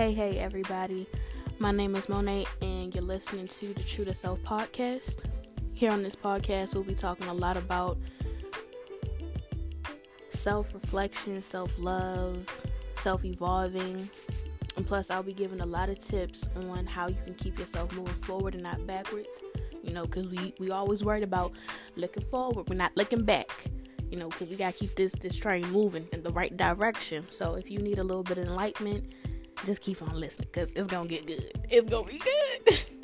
Hey, 0.00 0.14
hey, 0.14 0.38
everybody. 0.38 1.06
My 1.58 1.72
name 1.72 1.94
is 1.94 2.08
Monet, 2.08 2.46
and 2.62 2.94
you're 2.94 3.04
listening 3.04 3.46
to 3.48 3.74
the 3.74 3.82
True 3.82 4.06
to 4.06 4.14
Self 4.14 4.40
podcast. 4.40 5.24
Here 5.74 5.90
on 5.90 6.02
this 6.02 6.16
podcast, 6.16 6.72
we'll 6.72 6.84
be 6.84 6.94
talking 6.94 7.26
a 7.26 7.34
lot 7.34 7.58
about 7.58 7.98
self 10.30 10.72
reflection, 10.72 11.42
self 11.42 11.70
love, 11.76 12.48
self 12.94 13.26
evolving, 13.26 14.08
and 14.78 14.86
plus, 14.86 15.10
I'll 15.10 15.22
be 15.22 15.34
giving 15.34 15.60
a 15.60 15.66
lot 15.66 15.90
of 15.90 15.98
tips 15.98 16.48
on 16.70 16.86
how 16.86 17.08
you 17.08 17.18
can 17.22 17.34
keep 17.34 17.58
yourself 17.58 17.92
moving 17.92 18.14
forward 18.14 18.54
and 18.54 18.62
not 18.62 18.86
backwards. 18.86 19.42
You 19.82 19.92
know, 19.92 20.06
because 20.06 20.28
we, 20.28 20.54
we 20.58 20.70
always 20.70 21.04
worried 21.04 21.24
about 21.24 21.52
looking 21.96 22.22
forward, 22.22 22.70
we're 22.70 22.76
not 22.76 22.96
looking 22.96 23.22
back 23.26 23.50
you 24.10 24.18
know, 24.18 24.28
because 24.28 24.48
we 24.48 24.56
gotta 24.56 24.72
keep 24.72 24.92
this 24.96 25.12
this 25.20 25.36
train 25.36 25.64
moving 25.70 26.08
in 26.12 26.20
the 26.24 26.32
right 26.32 26.56
direction. 26.56 27.24
So 27.30 27.54
if 27.54 27.70
you 27.70 27.78
need 27.78 27.98
a 27.98 28.02
little 28.02 28.24
bit 28.24 28.38
of 28.38 28.48
enlightenment, 28.48 29.04
just 29.66 29.80
keep 29.80 30.02
on 30.02 30.18
listening 30.18 30.48
because 30.52 30.72
it's 30.72 30.86
gonna 30.86 31.08
get 31.08 31.26
good. 31.26 31.52
It's 31.68 31.90
gonna 31.90 32.06
be 32.06 32.18
good. 32.18 32.78